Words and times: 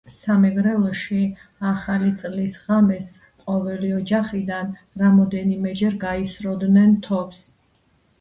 სამეგრელოში, 0.13 1.17
ახალი 1.71 2.07
წლის 2.21 2.55
ღამეს 2.61 3.09
ყოველი 3.49 3.91
ოჯახიდან 3.99 4.73
რამოდენიმეჯერ 5.03 5.99
გაისროდნენ 6.05 6.97
თოფს 7.09 7.45